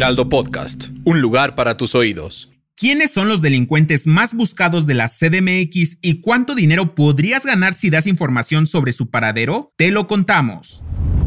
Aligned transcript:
Heraldo 0.00 0.30
Podcast, 0.30 0.86
un 1.04 1.20
lugar 1.20 1.54
para 1.54 1.76
tus 1.76 1.94
oídos. 1.94 2.50
¿Quiénes 2.74 3.10
son 3.10 3.28
los 3.28 3.42
delincuentes 3.42 4.06
más 4.06 4.32
buscados 4.32 4.86
de 4.86 4.94
la 4.94 5.08
CDMX 5.08 5.98
y 6.00 6.22
cuánto 6.22 6.54
dinero 6.54 6.94
podrías 6.94 7.44
ganar 7.44 7.74
si 7.74 7.90
das 7.90 8.06
información 8.06 8.66
sobre 8.66 8.94
su 8.94 9.10
paradero? 9.10 9.74
Te 9.76 9.90
lo 9.90 10.06
contamos. 10.06 10.82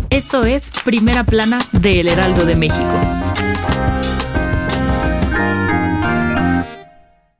Esto 0.09 0.43
es 0.43 0.71
Primera 0.83 1.23
Plana 1.23 1.59
de 1.71 1.99
El 1.99 2.07
Heraldo 2.07 2.47
de 2.47 2.55
México. 2.55 2.99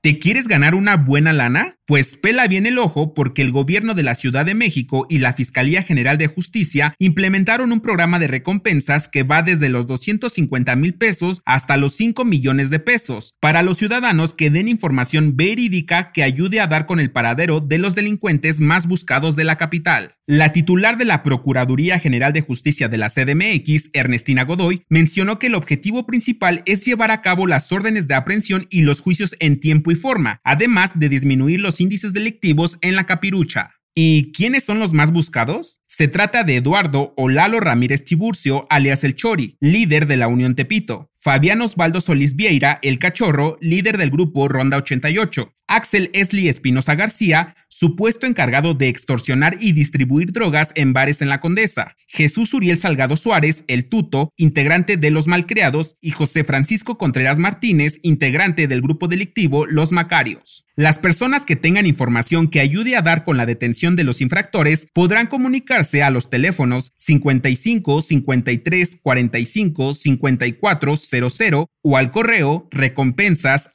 ¿Te 0.02 0.20
quieres 0.20 0.48
ganar 0.48 0.76
una 0.76 0.98
buena 0.98 1.34
lana? 1.34 1.78
Pues 1.86 2.16
pela 2.16 2.48
bien 2.48 2.66
el 2.66 2.80
ojo 2.80 3.14
porque 3.14 3.42
el 3.42 3.52
gobierno 3.52 3.94
de 3.94 4.04
la 4.04 4.16
Ciudad 4.16 4.46
de 4.46 4.56
México 4.56 5.06
y 5.10 5.20
la 5.20 5.34
Fiscalía 5.34 5.84
General 5.84 6.18
de 6.18 6.28
Justicia 6.28 6.96
implementaron 6.98 7.74
un 7.74 7.82
programa 7.82 8.20
de 8.20 8.30
recompensas 8.30 9.10
que 9.10 9.24
va 9.24 9.42
desde 9.42 9.68
los 9.68 9.86
250 9.86 10.78
mil 10.78 10.94
pesos 10.94 11.42
hasta 11.46 11.76
los 11.76 11.92
5 11.98 12.24
millones 12.24 12.70
de 12.70 12.80
pesos 12.80 13.36
para 13.42 13.64
los 13.64 13.80
ciudadanos 13.80 14.34
que 14.34 14.50
den 14.50 14.70
información 14.70 15.36
verídica 15.36 16.14
que 16.14 16.24
ayude 16.24 16.62
a 16.62 16.68
dar 16.68 16.86
con 16.86 17.02
el 17.02 17.12
paradero 17.12 17.60
de 17.60 17.80
los 17.80 17.96
delincuentes 17.96 18.62
más 18.62 18.88
buscados 18.88 19.36
de 19.36 19.44
la 19.44 19.58
capital. 19.58 20.16
La 20.26 20.54
titular 20.54 20.98
de 20.98 21.04
la 21.04 21.22
Procuraduría 21.22 22.00
General 22.00 22.32
de 22.32 22.40
Justicia 22.40 22.88
de 22.88 22.98
la 22.98 23.10
CDMX, 23.10 23.90
Ernestina 23.92 24.46
Godoy, 24.46 24.84
mencionó 24.88 25.38
que 25.38 25.48
el 25.48 25.56
objetivo 25.56 26.06
principal 26.06 26.64
es 26.66 26.86
llevar 26.86 27.12
a 27.12 27.22
cabo 27.22 27.46
las 27.46 27.74
órdenes 27.74 28.08
de 28.08 28.16
aprehensión 28.16 28.68
y 28.70 28.84
los 28.84 29.02
juicios 29.02 29.36
en 29.42 29.60
tiempo 29.60 29.92
y 29.92 29.96
forma, 29.96 30.40
además 30.46 30.98
de 30.98 31.10
disminuir 31.10 31.60
los 31.60 31.73
índices 31.80 32.14
delictivos 32.14 32.78
en 32.82 32.96
la 32.96 33.06
capirucha. 33.06 33.72
¿Y 33.96 34.32
quiénes 34.32 34.64
son 34.64 34.80
los 34.80 34.92
más 34.94 35.12
buscados? 35.12 35.80
Se 35.86 36.08
trata 36.08 36.44
de 36.44 36.56
Eduardo 36.56 37.14
Olalo 37.16 37.60
Ramírez 37.60 38.04
Tiburcio, 38.04 38.66
alias 38.72 39.04
El 39.04 39.14
Chori, 39.14 39.56
líder 39.60 40.08
de 40.08 40.18
la 40.18 40.28
Unión 40.28 40.56
Tepito, 40.56 41.12
Fabián 41.16 41.62
Osvaldo 41.62 42.02
Solís 42.02 42.36
Vieira, 42.36 42.80
El 42.82 42.98
Cachorro, 42.98 43.58
líder 43.62 44.00
del 44.00 44.10
grupo 44.10 44.48
Ronda 44.48 44.78
88, 44.78 45.53
Axel 45.74 46.12
Esli 46.14 46.50
Espinosa 46.50 46.94
García, 46.94 47.56
supuesto 47.68 48.28
encargado 48.28 48.76
de 48.76 48.90
extorsionar 48.90 49.58
y 49.60 49.72
distribuir 49.72 50.32
drogas 50.32 50.72
en 50.76 50.94
bares 50.94 51.24
en 51.24 51.30
la 51.30 51.40
Condesa, 51.40 51.96
Jesús 52.08 52.54
Uriel 52.54 52.78
Salgado 52.78 53.16
Suárez, 53.16 53.64
el 53.68 53.90
Tuto, 53.90 54.32
integrante 54.38 54.98
de 54.98 55.10
Los 55.10 55.26
Malcreados, 55.26 55.98
y 56.00 56.12
José 56.12 56.44
Francisco 56.44 57.00
Contreras 57.00 57.40
Martínez, 57.40 57.98
integrante 58.04 58.68
del 58.68 58.82
grupo 58.82 59.08
delictivo 59.08 59.66
Los 59.66 59.92
Macarios. 59.92 60.66
Las 60.76 61.00
personas 61.00 61.46
que 61.46 61.56
tengan 61.56 61.88
información 61.88 62.50
que 62.50 62.60
ayude 62.60 62.96
a 62.96 63.02
dar 63.02 63.24
con 63.24 63.38
la 63.38 63.48
detención 63.48 63.96
de 63.96 64.04
los 64.04 64.22
infractores 64.22 64.88
podrán 64.94 65.28
comunicarse 65.28 66.04
a 66.04 66.12
los 66.12 66.30
teléfonos 66.30 66.94
55 66.96 68.02
53 68.02 68.98
45 69.02 69.94
54 69.94 70.96
00 70.96 71.68
o 71.84 71.98
al 71.98 72.12
correo 72.12 72.68
recompensas 72.72 73.70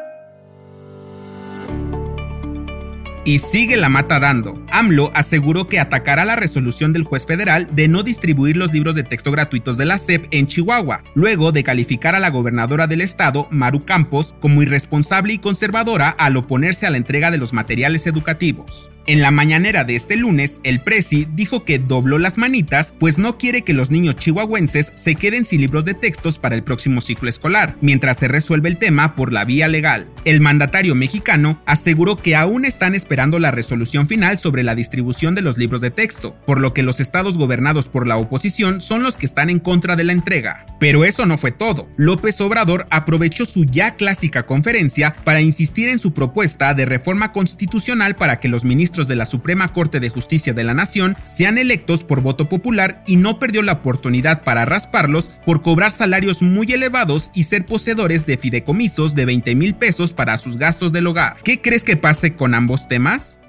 Y 3.25 3.39
sigue 3.39 3.77
la 3.77 3.89
mata 3.89 4.19
dando. 4.19 4.61
AMLO 4.71 5.11
aseguró 5.13 5.67
que 5.67 5.79
atacará 5.79 6.25
la 6.25 6.35
resolución 6.35 6.93
del 6.93 7.03
juez 7.03 7.25
federal 7.25 7.69
de 7.73 7.87
no 7.87 8.03
distribuir 8.03 8.57
los 8.57 8.73
libros 8.73 8.95
de 8.95 9.03
texto 9.03 9.31
gratuitos 9.31 9.77
de 9.77 9.85
la 9.85 9.97
SEP 9.97 10.27
en 10.31 10.47
Chihuahua, 10.47 11.03
luego 11.15 11.51
de 11.51 11.63
calificar 11.63 12.15
a 12.15 12.19
la 12.19 12.29
gobernadora 12.29 12.87
del 12.87 13.01
estado, 13.01 13.47
Maru 13.51 13.85
Campos, 13.85 14.35
como 14.39 14.61
irresponsable 14.61 15.33
y 15.33 15.37
conservadora 15.37 16.09
al 16.09 16.37
oponerse 16.37 16.85
a 16.85 16.89
la 16.89 16.97
entrega 16.97 17.31
de 17.31 17.37
los 17.37 17.53
materiales 17.53 18.07
educativos. 18.07 18.91
En 19.05 19.21
la 19.21 19.31
mañanera 19.31 19.83
de 19.83 19.95
este 19.95 20.15
lunes, 20.15 20.61
el 20.63 20.79
Presi 20.79 21.27
dijo 21.33 21.65
que 21.65 21.77
dobló 21.77 22.19
las 22.19 22.37
manitas, 22.37 22.95
pues 22.97 23.17
no 23.17 23.37
quiere 23.37 23.63
que 23.63 23.73
los 23.73 23.91
niños 23.91 24.15
chihuahuenses 24.15 24.93
se 24.95 25.15
queden 25.15 25.43
sin 25.43 25.59
libros 25.59 25.83
de 25.83 25.93
textos 25.93 26.39
para 26.39 26.55
el 26.55 26.63
próximo 26.63 27.01
ciclo 27.01 27.27
escolar, 27.29 27.75
mientras 27.81 28.15
se 28.15 28.29
resuelve 28.29 28.69
el 28.69 28.77
tema 28.77 29.17
por 29.17 29.33
la 29.33 29.43
vía 29.43 29.67
legal. 29.67 30.07
El 30.23 30.39
mandatario 30.39 30.95
mexicano 30.95 31.61
aseguró 31.65 32.15
que 32.15 32.37
aún 32.37 32.63
están 32.63 32.95
esperando 32.95 33.39
la 33.39 33.51
resolución 33.51 34.07
final 34.07 34.39
sobre 34.39 34.63
la 34.63 34.73
distribución 34.73 35.35
de 35.35 35.41
los 35.41 35.57
libros 35.57 35.81
de 35.81 35.91
texto, 35.91 36.37
por 36.45 36.61
lo 36.61 36.73
que 36.73 36.83
los 36.83 37.01
estados 37.01 37.37
gobernados 37.37 37.89
por 37.89 38.07
la 38.07 38.15
oposición 38.15 38.79
son 38.79 39.03
los 39.03 39.17
que 39.17 39.25
están 39.25 39.49
en 39.49 39.59
contra 39.59 39.97
de 39.97 40.05
la 40.05 40.13
entrega. 40.13 40.65
Pero 40.83 41.05
eso 41.05 41.25
no 41.25 41.37
fue 41.37 41.53
todo. 41.53 41.87
López 41.95 42.41
Obrador 42.41 42.87
aprovechó 42.89 43.45
su 43.45 43.63
ya 43.63 43.95
clásica 43.95 44.45
conferencia 44.45 45.15
para 45.23 45.39
insistir 45.39 45.87
en 45.87 45.97
su 45.97 46.13
propuesta 46.13 46.73
de 46.73 46.85
reforma 46.85 47.31
constitucional 47.31 48.17
para 48.17 48.41
que 48.41 48.49
los 48.49 48.65
ministros 48.65 49.07
de 49.07 49.15
la 49.15 49.25
Suprema 49.25 49.69
Corte 49.69 50.01
de 50.01 50.09
Justicia 50.09 50.51
de 50.51 50.65
la 50.65 50.73
Nación 50.73 51.15
sean 51.23 51.57
electos 51.57 52.03
por 52.03 52.19
voto 52.19 52.49
popular 52.49 53.01
y 53.07 53.15
no 53.15 53.39
perdió 53.39 53.61
la 53.61 53.71
oportunidad 53.71 54.43
para 54.43 54.65
rasparlos 54.65 55.31
por 55.45 55.61
cobrar 55.61 55.93
salarios 55.93 56.41
muy 56.41 56.69
elevados 56.73 57.31
y 57.33 57.45
ser 57.45 57.65
poseedores 57.65 58.25
de 58.25 58.37
fideicomisos 58.37 59.15
de 59.15 59.23
20 59.23 59.55
mil 59.55 59.75
pesos 59.75 60.11
para 60.11 60.35
sus 60.35 60.57
gastos 60.57 60.91
del 60.91 61.07
hogar. 61.07 61.37
¿Qué 61.45 61.61
crees 61.61 61.85
que 61.85 61.95
pase 61.95 62.35
con 62.35 62.53
ambos 62.53 62.89
temas? 62.89 63.39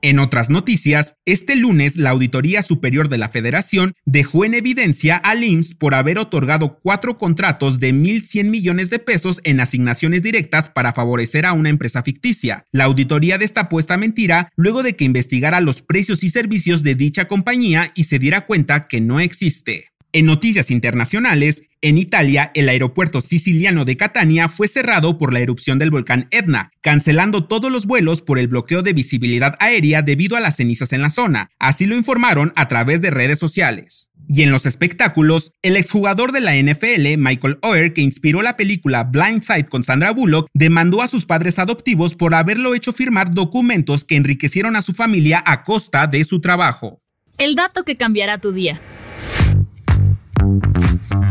En 0.00 0.20
otras 0.20 0.48
noticias, 0.48 1.16
este 1.26 1.56
lunes 1.56 1.96
la 1.96 2.10
Auditoría 2.10 2.62
Superior 2.62 3.08
de 3.08 3.18
la 3.18 3.30
Federación 3.30 3.94
dejó 4.06 4.44
en 4.44 4.54
evidencia 4.54 5.16
al 5.16 5.42
IMSS 5.42 5.74
por 5.74 5.96
haber 5.96 6.20
otorgado 6.20 6.78
cuatro 6.80 7.18
contratos 7.18 7.80
de 7.80 7.92
1.100 7.92 8.44
millones 8.44 8.90
de 8.90 9.00
pesos 9.00 9.40
en 9.42 9.58
asignaciones 9.58 10.22
directas 10.22 10.68
para 10.68 10.92
favorecer 10.92 11.46
a 11.46 11.52
una 11.52 11.70
empresa 11.70 12.04
ficticia. 12.04 12.64
La 12.70 12.84
auditoría 12.84 13.38
destapó 13.38 13.80
esta 13.80 13.96
mentira 13.96 14.52
luego 14.54 14.84
de 14.84 14.94
que 14.94 15.04
investigara 15.04 15.60
los 15.60 15.82
precios 15.82 16.22
y 16.22 16.30
servicios 16.30 16.84
de 16.84 16.94
dicha 16.94 17.26
compañía 17.26 17.90
y 17.96 18.04
se 18.04 18.20
diera 18.20 18.46
cuenta 18.46 18.86
que 18.86 19.00
no 19.00 19.18
existe. 19.18 19.90
En 20.12 20.24
noticias 20.24 20.70
internacionales, 20.70 21.64
en 21.82 21.98
Italia, 21.98 22.50
el 22.54 22.70
aeropuerto 22.70 23.20
siciliano 23.20 23.84
de 23.84 23.98
Catania 23.98 24.48
fue 24.48 24.66
cerrado 24.66 25.18
por 25.18 25.34
la 25.34 25.40
erupción 25.40 25.78
del 25.78 25.90
volcán 25.90 26.28
Etna, 26.30 26.70
cancelando 26.80 27.44
todos 27.46 27.70
los 27.70 27.84
vuelos 27.84 28.22
por 28.22 28.38
el 28.38 28.48
bloqueo 28.48 28.80
de 28.80 28.94
visibilidad 28.94 29.54
aérea 29.60 30.00
debido 30.00 30.38
a 30.38 30.40
las 30.40 30.56
cenizas 30.56 30.94
en 30.94 31.02
la 31.02 31.10
zona. 31.10 31.50
Así 31.58 31.84
lo 31.84 31.94
informaron 31.94 32.54
a 32.56 32.68
través 32.68 33.02
de 33.02 33.10
redes 33.10 33.38
sociales. 33.38 34.08
Y 34.30 34.42
en 34.42 34.50
los 34.50 34.64
espectáculos, 34.64 35.52
el 35.60 35.76
exjugador 35.76 36.32
de 36.32 36.40
la 36.40 36.56
NFL, 36.56 37.18
Michael 37.18 37.58
Oher, 37.60 37.92
que 37.92 38.00
inspiró 38.00 38.40
la 38.40 38.56
película 38.56 39.04
Blindside 39.04 39.68
con 39.68 39.84
Sandra 39.84 40.12
Bullock, 40.12 40.48
demandó 40.54 41.02
a 41.02 41.08
sus 41.08 41.26
padres 41.26 41.58
adoptivos 41.58 42.14
por 42.14 42.34
haberlo 42.34 42.74
hecho 42.74 42.94
firmar 42.94 43.34
documentos 43.34 44.04
que 44.04 44.16
enriquecieron 44.16 44.74
a 44.74 44.82
su 44.82 44.94
familia 44.94 45.42
a 45.44 45.64
costa 45.64 46.06
de 46.06 46.24
su 46.24 46.40
trabajo. 46.40 47.02
El 47.36 47.54
dato 47.54 47.84
que 47.84 47.96
cambiará 47.96 48.38
tu 48.38 48.52
día. 48.52 48.80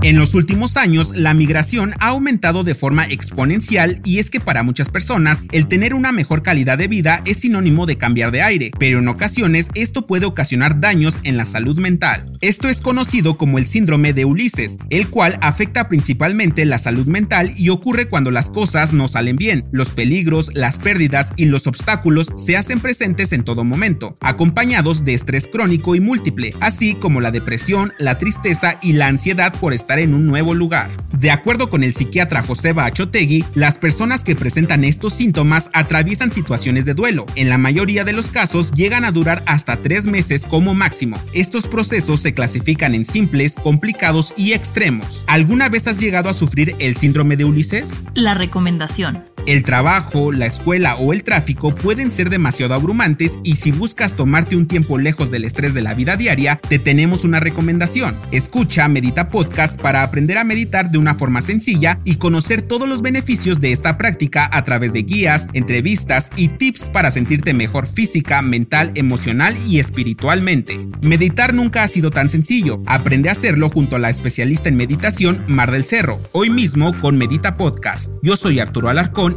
En 0.08 0.18
los 0.18 0.36
últimos 0.36 0.78
años, 0.78 1.12
la 1.14 1.34
migración 1.34 1.94
ha 2.00 2.08
aumentado 2.08 2.64
de 2.64 2.76
forma 2.76 3.04
exponencial 3.08 4.00
y 4.06 4.20
es 4.20 4.30
que 4.30 4.40
para 4.40 4.64
muchas 4.64 4.88
personas, 4.88 5.44
el 5.52 5.68
tener 5.68 5.94
una 5.94 6.14
mejor 6.14 6.44
calidad 6.44 6.78
de 6.78 6.88
vida 6.88 7.22
es 7.26 7.40
sinónimo 7.42 7.86
de 7.86 7.98
cambiar 7.98 8.32
de 8.32 8.42
aire, 8.42 8.72
pero 8.80 9.00
en 9.00 9.10
ocasiones 9.10 9.68
esto 9.76 10.08
puede 10.08 10.26
ocasionar 10.26 10.80
daños 10.80 11.20
en 11.24 11.36
la 11.36 11.44
salud 11.44 11.78
mental. 11.78 12.24
Esto 12.40 12.70
es 12.70 12.80
conocido 12.80 13.38
como 13.38 13.58
el 13.58 13.66
síndrome 13.66 14.14
de 14.14 14.24
Ulises, 14.24 14.78
el 14.90 15.10
cual 15.10 15.38
afecta 15.42 15.90
principalmente 15.90 16.64
la 16.64 16.80
salud 16.80 17.08
mental 17.08 17.52
y 17.58 17.68
ocurre 17.68 18.08
cuando 18.08 18.32
las 18.32 18.50
cosas 18.50 18.94
no 18.94 19.10
salen 19.10 19.36
bien, 19.36 19.66
los 19.74 19.90
peligros, 19.90 20.52
las 20.54 20.80
pérdidas 20.80 21.34
y 21.36 21.48
los 21.48 21.68
obstáculos 21.68 22.30
se 22.38 22.56
hacen 22.56 22.80
presentes 22.80 23.34
en 23.34 23.44
todo 23.44 23.66
momento, 23.66 24.16
acompañados 24.22 25.04
de 25.04 25.16
estrés 25.16 25.50
crónico 25.52 25.96
y 25.96 26.00
múltiple, 26.00 26.54
así 26.62 26.96
como 26.96 27.20
la 27.20 27.32
depresión, 27.32 27.92
la 28.00 28.18
tristeza 28.18 28.80
y 28.82 28.94
la 28.94 29.08
ansiedad 29.08 29.54
por 29.60 29.74
en 30.00 30.14
un 30.14 30.26
nuevo 30.26 30.54
lugar. 30.54 30.90
De 31.12 31.32
acuerdo 31.32 31.70
con 31.70 31.84
el 31.84 31.94
psiquiatra 31.94 32.44
José 32.44 32.74
Bachotegui, 32.74 33.44
las 33.56 33.78
personas 33.78 34.24
que 34.24 34.36
presentan 34.36 34.84
estos 34.84 35.14
síntomas 35.14 35.70
atraviesan 35.74 36.32
situaciones 36.32 36.86
de 36.86 36.94
duelo. 36.94 37.26
En 37.36 37.50
la 37.50 37.58
mayoría 37.58 38.04
de 38.04 38.14
los 38.14 38.30
casos 38.30 38.72
llegan 38.72 39.06
a 39.06 39.12
durar 39.12 39.44
hasta 39.46 39.78
tres 39.78 40.06
meses 40.06 40.46
como 40.46 40.74
máximo. 40.74 41.18
Estos 41.34 41.68
procesos 41.68 42.22
se 42.22 42.34
clasifican 42.34 42.94
en 42.96 43.06
simples, 43.06 43.56
complicados 43.56 44.34
y 44.38 44.54
extremos. 44.54 45.24
¿Alguna 45.28 45.70
vez 45.70 45.88
has 45.88 46.00
llegado 46.00 46.30
a 46.30 46.34
sufrir 46.34 46.76
el 46.80 46.96
síndrome 46.96 47.38
de 47.38 47.46
Ulises? 47.46 48.02
La 48.14 48.34
recomendación. 48.34 49.24
El 49.48 49.64
trabajo, 49.64 50.34
la 50.34 50.46
escuela 50.46 50.98
o 50.98 51.14
el 51.14 51.24
tráfico 51.24 51.74
pueden 51.74 52.12
ser 52.12 52.30
demasiado 52.30 52.74
abrumantes 52.74 53.40
y 53.44 53.56
si 53.56 53.72
buscas 53.72 54.14
tomarte 54.14 54.58
un 54.58 54.68
tiempo 54.68 54.98
lejos 54.98 55.32
del 55.32 55.46
estrés 55.46 55.74
de 55.74 55.82
la 55.82 55.94
vida 55.94 56.18
diaria, 56.18 56.60
te 56.68 56.80
tenemos 56.80 57.24
una 57.24 57.40
recomendación. 57.40 58.18
Escucha 58.34 58.90
Medita 58.90 59.30
Podcast 59.30 59.80
para 59.80 60.04
aprender 60.04 60.38
a 60.38 60.44
meditar 60.44 60.92
de 60.92 60.98
una 60.98 61.16
forma 61.16 61.42
sencilla 61.42 62.02
y 62.04 62.16
conocer 62.16 62.62
todos 62.62 62.90
los 62.90 63.02
beneficios 63.02 63.62
de 63.62 63.72
esta 63.72 63.98
práctica 63.98 64.50
a 64.52 64.66
través 64.66 64.92
de 64.92 65.04
guías, 65.04 65.48
entrevistas 65.54 66.30
y 66.36 66.50
tips 66.50 66.90
para 66.90 67.10
sentirte 67.10 67.54
mejor 67.54 67.88
física, 67.88 68.42
mental, 68.42 68.92
emocional 68.96 69.56
y 69.66 69.80
espiritualmente. 69.80 70.78
Meditar 71.00 71.54
nunca 71.54 71.84
ha 71.84 71.88
sido 71.88 72.10
tan 72.10 72.28
sencillo. 72.28 72.84
Aprende 72.86 73.30
a 73.30 73.32
hacerlo 73.32 73.70
junto 73.70 73.96
a 73.96 74.00
la 74.00 74.10
especialista 74.10 74.68
en 74.68 74.76
meditación 74.76 75.46
Mar 75.48 75.72
del 75.72 75.86
Cerro, 75.86 76.20
hoy 76.34 76.50
mismo 76.50 76.92
con 77.00 77.18
Medita 77.18 77.56
Podcast. 77.56 78.12
Yo 78.22 78.36
soy 78.36 78.60
Arturo 78.60 78.90
Alarcón 78.90 79.37